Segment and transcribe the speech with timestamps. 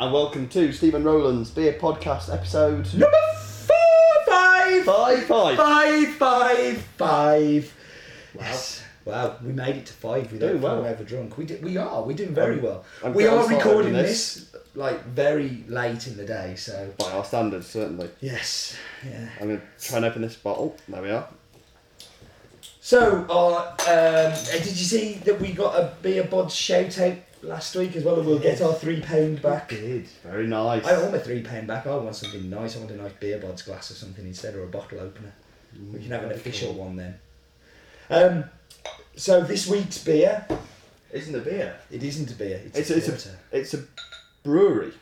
[0.00, 3.76] and welcome to Stephen Rowland's Beer Podcast episode Number four,
[4.26, 5.24] five, five.
[5.24, 5.56] Five.
[5.56, 7.74] five, five, five.
[8.34, 8.82] Yes.
[9.04, 10.76] Wow, we made it to five without Doing well.
[10.76, 11.36] falling over drunk.
[11.38, 12.02] We did, we are.
[12.02, 12.84] We're doing very I'm- well.
[13.04, 14.54] I'm we are recording with this.
[14.74, 18.10] like very late in the day, so By our standards, certainly.
[18.20, 18.76] yes,
[19.08, 19.28] yeah.
[19.40, 20.76] I'm going to try and open this bottle.
[20.88, 21.28] There we are.
[22.82, 27.74] So, uh, um, did you see that we got a beer bod shout out last
[27.76, 28.16] week as well?
[28.18, 29.68] And we'll get our three pound back.
[29.70, 30.06] Did.
[30.24, 30.84] Very nice.
[30.84, 31.86] I want my three pound back.
[31.86, 32.76] I want something nice.
[32.76, 35.32] I want a nice beer bods glass or something instead, or a bottle opener.
[35.92, 37.14] We can have an official one then.
[38.10, 38.44] Um,
[39.16, 40.46] so this week's beer,
[41.12, 41.76] Isn't a beer.
[41.90, 42.60] it isn't a beer.
[42.66, 43.84] It's, It's, a it's, a, it's a
[44.42, 44.92] brewery.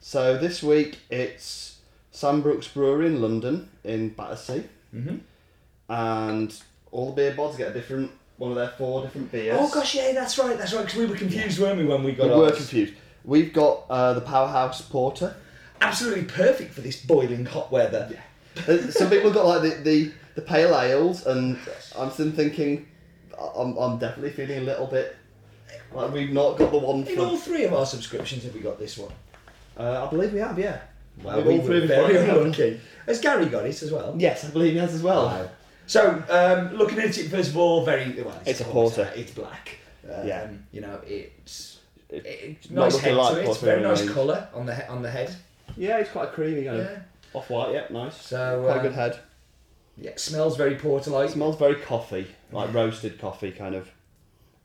[0.00, 1.78] So this week it's
[2.12, 4.64] Sambrook's Brewery in London, in Battersea.
[4.94, 5.16] Mm-hmm.
[5.88, 9.54] And all the beer bods get a different, one of their four different beers.
[9.60, 10.82] Oh gosh, yeah, that's right, that's right.
[10.86, 12.28] Because we were confused, weren't we, when we got?
[12.28, 12.30] It?
[12.34, 12.56] We were ours?
[12.56, 12.94] confused.
[13.22, 15.36] We've got uh, the Powerhouse Porter.
[15.82, 18.18] Absolutely perfect for this boiling hot weather.
[18.66, 21.58] Uh, Some people got like the, the, the pale ales, and
[21.98, 22.88] I'm still thinking,
[23.38, 25.16] I'm, I'm definitely feeling a little bit
[25.92, 27.22] like we've not got the one In for.
[27.22, 29.12] all three of our subscriptions, have we got this one?
[29.76, 30.80] Uh, I believe we have, yeah.
[31.22, 32.80] Well, We've we all were three of us very unlucky.
[33.04, 34.14] Has Gary got it as well?
[34.16, 35.26] Yes, I believe he has as well.
[35.26, 35.48] Wow.
[35.90, 38.32] So, um, looking at it first of all, very well.
[38.46, 39.06] It's, It's a porter.
[39.06, 39.12] porter.
[39.20, 39.78] It's black.
[40.08, 40.48] Um, Yeah.
[40.70, 43.40] You know, it's It- it's nice head like to it.
[43.40, 44.12] It's porter very nice range.
[44.12, 45.34] colour on the he- on the head.
[45.76, 46.84] Yeah, it's quite a creamy kind Yeah.
[46.84, 46.98] of
[47.34, 47.72] off white.
[47.74, 48.14] Yeah, nice.
[48.24, 49.18] So, quite a good head.
[49.96, 50.12] Yeah.
[50.14, 51.28] Smells very porter-like.
[51.28, 53.90] It smells very coffee, like roasted coffee, kind of.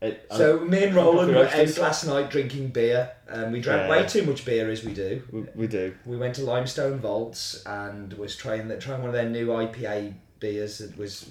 [0.00, 3.90] It, So me and Roland were out last night drinking beer, and we drank Yeah.
[3.90, 5.22] way too much beer as we do.
[5.32, 5.94] we, we do.
[6.04, 10.14] We went to Limestone Vaults and was trying the, trying one of their new IPA
[10.40, 11.30] beers that was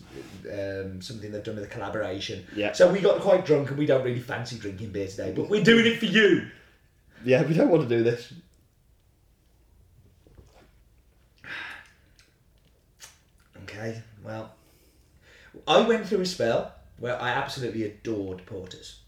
[0.52, 2.46] um, something they've done with a collaboration.
[2.56, 2.74] Yeah.
[2.74, 5.64] So we got quite drunk and we don't really fancy drinking beer today, but we're
[5.64, 6.48] doing it for you.
[7.24, 8.34] Yeah, we don't want to do this.
[13.64, 14.52] Okay, well,
[15.68, 19.00] I went through a spell where I absolutely adored porters.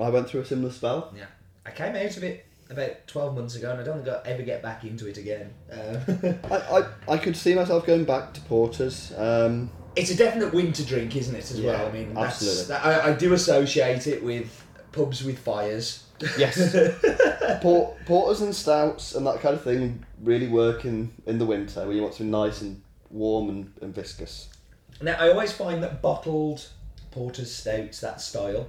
[0.00, 1.12] I went through a similar spell.
[1.16, 1.26] Yeah,
[1.64, 4.42] I came out of it about twelve months ago, and I don't think I'll ever
[4.42, 5.52] get back into it again.
[5.70, 9.12] Um, I, I, I could see myself going back to porters.
[9.16, 11.50] Um, it's a definite winter drink, isn't it?
[11.50, 11.86] As Yeah, well.
[11.88, 12.64] I mean, that's, absolutely.
[12.66, 16.04] that, I, I do associate it with pubs with fires.
[16.38, 16.56] yes,
[17.60, 21.84] Port, porters and stouts and that kind of thing really work in, in the winter
[21.86, 24.48] when you want something nice and warm and, and viscous.
[25.02, 26.68] Now, I always find that bottled
[27.10, 28.68] porters, stouts, that style,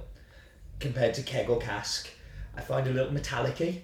[0.80, 2.08] compared to keg or cask,
[2.56, 3.80] I find a little metallicy,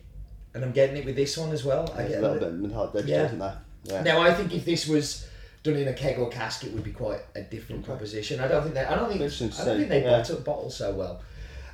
[0.54, 1.90] and I'm getting it with this one as well.
[1.94, 3.26] I There's get a little bit metallic texture, Yeah.
[3.26, 3.58] isn't there?
[3.84, 4.02] Yeah.
[4.02, 5.26] Now, I think if this was
[5.62, 8.40] done in a keg or cask, it would be quite a different proposition.
[8.40, 8.84] I don't think they.
[8.84, 9.22] I don't think.
[9.22, 10.18] I don't think they yeah.
[10.18, 11.20] bottle, bottle so well.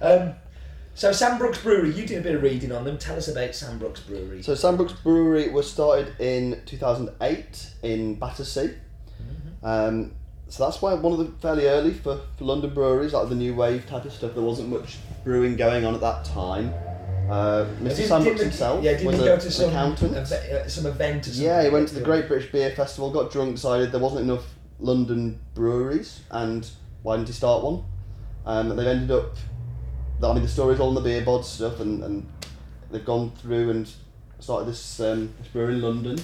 [0.01, 0.35] Um,
[0.95, 2.99] so Sambrook's Brewery, you did a bit of reading on them.
[2.99, 4.43] Tell us about Sambrook's Brewery.
[4.43, 8.75] So Sambrook's Brewery was started in 2008 in Battersea.
[9.63, 10.13] Um,
[10.49, 13.55] so that's why one of the fairly early for, for London breweries, like the new
[13.55, 14.35] wave type of stuff.
[14.35, 16.73] There wasn't much brewing going on at that time.
[17.29, 18.09] Uh, Mr.
[18.23, 20.17] Brooks the- himself Yeah, was a, go to an some accountant.
[20.17, 21.45] uh, some event or something?
[21.45, 24.45] Yeah, he went to the Great British Beer Festival, got drunk, decided there wasn't enough
[24.81, 26.69] London breweries, and
[27.03, 27.85] why didn't he start one?
[28.47, 29.37] Um, and they've ended up,
[30.23, 32.27] I mean, the story's all in the beer bod stuff, and, and
[32.91, 33.91] they've gone through and
[34.41, 36.19] started this, um, this brewery in London,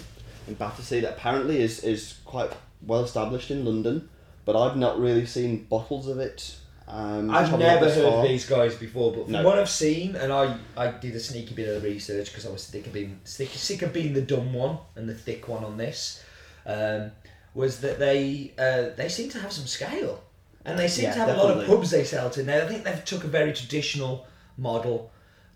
[0.48, 2.50] in Battersea, that apparently is, is quite
[2.82, 4.08] well established in London,
[4.44, 6.56] but I've not really seen bottles of it.
[6.86, 8.22] Um, I've never heard far.
[8.22, 9.42] of these guys before, but from No.
[9.44, 12.62] what I've seen, and I, I did a sneaky bit of research because I was
[12.62, 15.78] sick of being sick, sick of being the dumb one and the thick one on
[15.78, 16.22] this,
[16.66, 17.10] um,
[17.54, 20.22] was that they uh, they seem to have some scale,
[20.66, 22.42] and they seem Yeah, to have a lot of pubs they sell to.
[22.42, 24.26] Now I think they've took a very traditional
[24.58, 25.10] model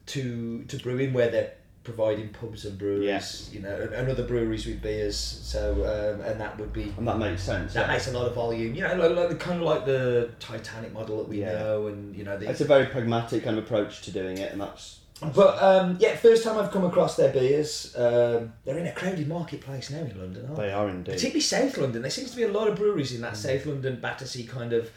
[0.06, 1.52] to to brewing where they're
[1.84, 5.16] providing pubs and breweries, you know, and, and other breweries with beers.
[5.16, 7.74] So um, and that would be And that makes sense.
[7.74, 7.92] that yeah.
[7.92, 8.74] makes a lot of volume.
[8.74, 11.52] You know, like, like the kind of like the Titanic model that we Yeah.
[11.52, 14.52] know, and you know, the, It's a very pragmatic kind of approach to doing it,
[14.52, 14.98] and that's
[15.34, 17.92] but um, yeah, first time I've come across their beers.
[17.96, 20.66] Um, they're in a crowded marketplace now in London, aren't they?
[20.66, 21.12] they are indeed.
[21.12, 22.02] Particularly South London.
[22.02, 24.90] There seems to be a lot of breweries in that South London Battersea kind of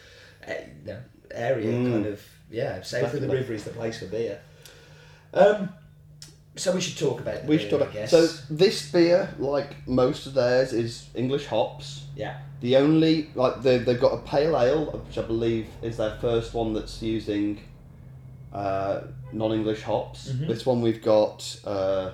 [0.47, 0.53] uh,
[1.31, 1.71] area.
[1.71, 1.91] Mm.
[1.91, 4.39] Kind of yeah, south of the river is the place for beer.
[5.33, 5.69] Um,
[6.55, 7.45] so we should talk about.
[7.45, 7.93] We should talk I about.
[7.93, 8.11] guess.
[8.11, 12.05] So this beer, like most of theirs, is English hops.
[12.15, 16.17] yeah, The only like they they've got a pale ale, which I believe is their
[16.19, 17.59] first one that's using
[18.53, 19.01] uh,
[19.31, 20.29] non-English hops.
[20.29, 20.47] Mhm.
[20.47, 22.11] This one we've got uh,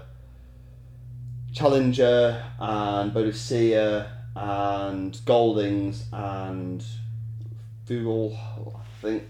[1.53, 6.83] Challenger and Boadicea and Goldings and
[7.87, 9.23] Fuggle, I think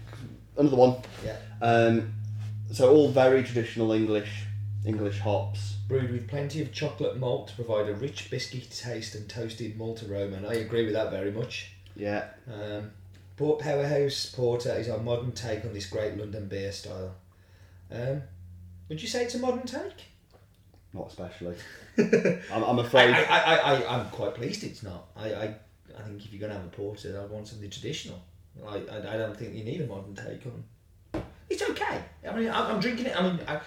[0.58, 0.96] another one.
[1.24, 1.36] yeah.
[1.62, 2.12] Um,
[2.70, 4.44] so all very traditional English
[4.88, 5.76] English hops.
[5.86, 10.02] Brewed with plenty of chocolate malt to provide a rich biscuit taste and toasted malt
[10.02, 11.72] aroma, and I agree with that very much.
[11.94, 12.28] Yeah.
[12.50, 12.90] Um,
[13.36, 17.14] Port Powerhouse Porter is our modern take on this great London beer style.
[17.90, 18.22] Um,
[18.88, 20.06] would you say it's a modern take?
[20.92, 21.56] Not especially.
[21.98, 23.14] I'm, I'm afraid.
[23.14, 25.08] I, I, I, I'm quite pleased it's not.
[25.16, 25.54] I, I,
[25.98, 28.22] I think if you're going to have a porter, I want something traditional.
[28.66, 31.22] I, I, I don't think you need a modern take on.
[31.50, 32.02] It's okay.
[32.28, 33.16] I mean, I'm, I'm drinking it.
[33.16, 33.60] I mean, I,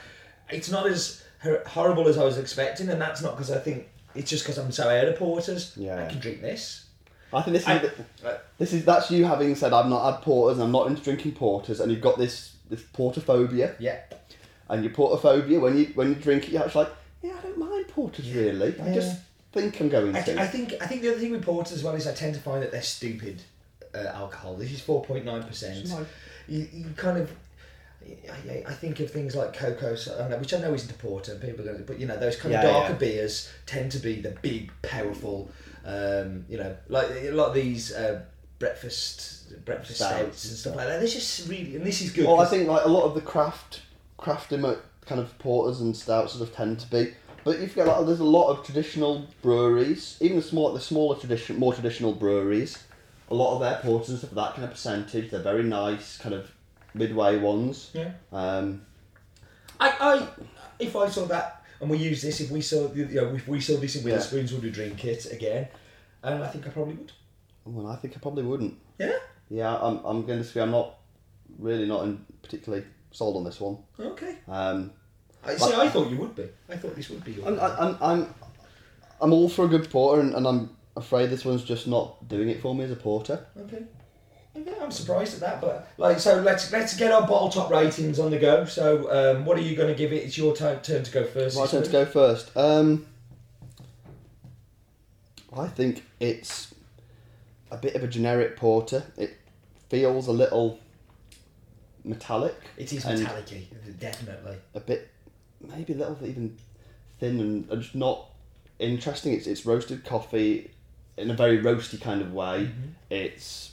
[0.51, 1.23] it's not as
[1.67, 4.71] horrible as I was expecting, and that's not because I think it's just because I'm
[4.71, 5.73] so out of porters.
[5.75, 6.03] Yeah.
[6.03, 6.85] I can drink this.
[7.33, 10.21] I think this is I- the- this is that's you having said I've not had
[10.21, 13.99] porters and I'm not into drinking porters and you've got this this portophobia Yeah.
[14.69, 16.93] and your portophobia when you when you drink it you're actually like
[17.23, 19.17] yeah I don't mind porters really I just
[19.53, 20.41] think I'm going I, to.
[20.41, 22.41] I think I think the other thing with porters as well is I tend to
[22.41, 23.41] find that they're stupid
[23.95, 24.55] uh, alcohol.
[24.55, 25.87] This is four point nine percent.
[26.47, 27.31] You, you kind of.
[28.31, 30.89] I, I think of things like cocoa, so- I don't know, which I know isn't
[30.91, 32.97] a porter, people are going to, but you know those kind of darker yeah.
[32.99, 35.49] beers tend to be the big, powerful,
[35.85, 38.21] um, you know, like a lot of these uh,
[38.59, 40.15] breakfast breakfast Stouts.
[40.15, 40.99] stouts and stuff like that.
[40.99, 42.25] They're just really, and this is good.
[42.25, 43.81] Well, I think like a lot of the craft,
[44.17, 47.13] craft emo- kind of porters and stouts sort of tend to be.
[47.43, 51.17] But you've got like, there's a lot of traditional breweries, even the small, the smaller
[51.17, 52.77] tradition, more traditional breweries.
[53.29, 56.35] A lot of their porters and stuff, that kind of percentage, they're very nice, kind
[56.35, 56.51] of
[56.93, 57.91] midway ones.
[57.93, 58.11] yeah.
[58.31, 58.81] Um,
[59.79, 60.27] I, I,
[60.79, 63.59] if I saw that, and we use this, if we saw, you know, if we
[63.59, 64.17] saw this in Yeah.
[64.17, 65.67] Wetherspoons, would we drink it again?
[66.23, 67.11] And I think I probably would.
[67.65, 68.77] well, I think I probably wouldn't.
[68.99, 69.17] Yeah.
[69.49, 70.95] Yeah, I'm, I'm going to say I'm not
[71.57, 73.77] really not in particularly sold on this one.
[73.99, 74.35] Okay.
[74.47, 74.91] Um,
[75.43, 75.73] I see.
[75.73, 76.47] I thought you would be.
[76.69, 77.47] I thought this would be your.
[77.47, 78.35] I'm, I'm, I'm,
[79.19, 82.49] I'm all for a good porter, and, and I'm afraid this one's just not doing
[82.49, 83.45] it for me as a porter.
[83.57, 83.83] Okay.
[84.55, 88.19] Okay, I'm surprised at that, but like, so let's let's get our bottle top ratings
[88.19, 88.65] on the go.
[88.65, 90.23] So, um, what are you going to give it?
[90.23, 91.57] It's your turn, turn to go first.
[91.57, 92.55] My turn to go first.
[92.57, 93.05] Um,
[95.57, 96.73] I think it's
[97.71, 99.03] a bit of a generic porter.
[99.17, 99.37] It
[99.89, 100.79] feels a little
[102.03, 102.55] metallic.
[102.77, 103.45] It is and metallic
[103.99, 104.57] definitely.
[104.73, 105.09] A bit,
[105.61, 106.57] maybe a little bit even
[107.19, 108.29] thin and, and just not
[108.79, 109.33] interesting.
[109.33, 110.71] It's it's roasted coffee
[111.17, 112.69] in a very roasty kind of way.
[113.09, 113.71] It's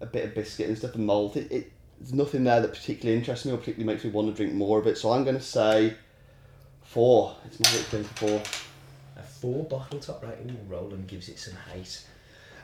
[0.00, 1.36] a bit of biscuit and stuff and malt.
[1.36, 4.34] It, it there's nothing there that particularly interests me or particularly makes me want to
[4.34, 4.98] drink more of it.
[4.98, 5.94] So I'm going to say
[6.82, 7.36] four.
[7.46, 8.42] It's my thing for four.
[9.16, 10.56] A four bottle top rating.
[10.68, 12.04] Roland gives it some hate.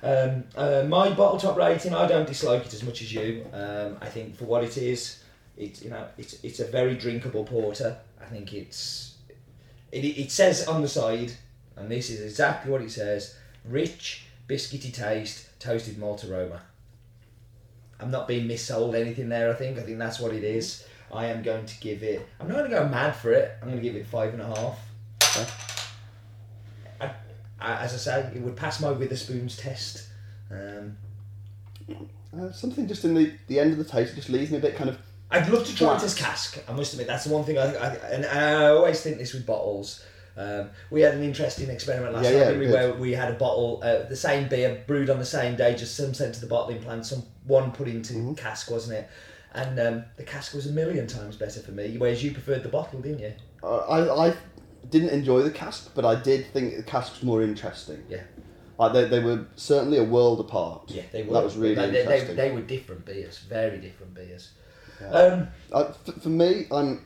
[0.02, 3.46] Um, uh, my bottle top rating, I don't dislike it as much as you.
[3.52, 5.23] Um, I think for what it is,
[5.56, 7.96] it's you know it's it's a very drinkable porter.
[8.20, 9.17] I think it's
[9.93, 11.32] it, it says on the side,
[11.76, 16.62] and this is exactly what it says: rich, biscuity taste, toasted malt aroma.
[18.02, 19.50] I'm not being missold anything there.
[19.50, 20.84] I think I think that's what it is.
[21.12, 22.26] I am going to give it.
[22.40, 23.52] I'm not going to go mad for it.
[23.60, 24.78] I'm going to give it five and a half.
[25.37, 25.50] Okay.
[27.00, 27.10] I,
[27.60, 30.08] I, as I say, it would pass my Wetherspoons test.
[30.50, 30.96] Um,
[32.34, 34.75] Uh, something just in the, the end of the taste just leaves me a bit
[34.75, 34.98] kind of
[35.31, 36.62] I'd love to try as cask.
[36.69, 39.46] I must admit, that's the one thing I, I and I always think this with
[39.46, 40.05] bottles.
[40.37, 43.34] Um, we had an interesting experiment last Yeah, night, yeah, we, where we had a
[43.34, 46.46] bottle, uh, the same beer brewed on the same day, just some sent to the
[46.46, 48.34] bottling plant, some one put into Mm-hmm.
[48.34, 49.08] cask, wasn't it?
[49.55, 52.70] And um, the cask was a million times better for me, whereas you preferred the
[52.70, 53.32] bottle, didn't you?
[53.62, 54.34] uh, I, I
[54.88, 58.03] didn't enjoy the cask, but I did think the cask was more interesting.
[58.08, 58.22] Yeah.
[58.79, 60.84] Like they, they were certainly a world apart.
[60.91, 61.34] Yeah, they were.
[61.34, 62.36] That was really they- interesting.
[62.36, 64.51] They, they were different beers, very different beers.
[65.01, 65.08] Yeah.
[65.10, 67.05] Um, Uh, for, for me, I'm.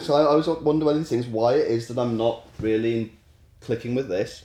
[0.00, 2.46] So I, I always wonder one of these things why it is that I'm not
[2.60, 3.12] really
[3.60, 4.44] clicking with this.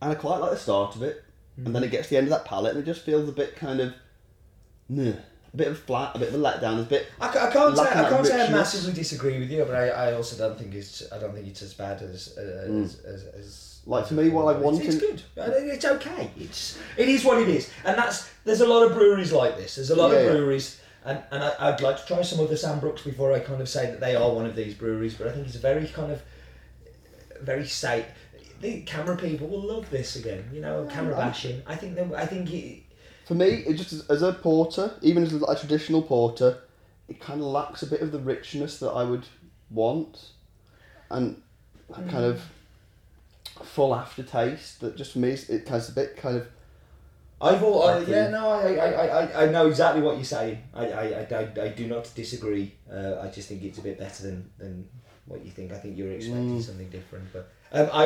[0.00, 1.22] And I quite like the start of it,
[1.56, 3.32] and then it gets to the end of that palette, and it just feels a
[3.32, 3.94] bit kind of,
[4.88, 5.12] meh,
[5.54, 7.06] a bit of flat, a bit of a letdown, a bit.
[7.20, 10.12] I, I can't say I can't say I massively disagree with you, but I, I
[10.14, 13.68] also don't think it's I don't think it's as bad as uh, as, as, as
[13.84, 13.90] Mm.
[13.90, 15.22] Like, as to me, while I it's- want it's, to- good.
[15.36, 16.30] It's okay.
[16.38, 19.74] It's it is what it is, and that's there's a lot of breweries like this.
[19.74, 22.54] There's a lot Yeah, of breweries, and and I, I'd like to try some other
[22.54, 25.14] Sambrooks before I kind of say that they are one of these breweries.
[25.14, 26.22] But I think it's a very kind of
[27.40, 28.06] very safe.
[28.60, 30.48] The CAMRA people will love this again.
[30.52, 31.62] You know, CAMRA bashing.
[31.66, 32.82] I think that I think it,
[33.26, 36.58] For me, it just as, as a porter, even as a traditional porter,
[37.08, 39.26] it kind of lacks a bit of the richness that I would
[39.70, 40.30] want,
[41.10, 41.42] and
[41.88, 42.30] that kind mm.
[42.30, 42.42] of
[43.64, 46.48] full aftertaste that just for me it has a bit kind of
[47.42, 50.24] I've all, I, Like yeah, no, I, I, I, I- I know exactly what you're
[50.38, 50.58] saying.
[50.72, 52.66] I, I, I, I, I do not disagree.
[52.90, 54.88] Uh, I just think it's a bit better than, than
[55.26, 55.72] what you think.
[55.72, 56.62] I think you're expecting Mm.
[56.62, 57.26] something different.
[57.32, 58.00] But um, I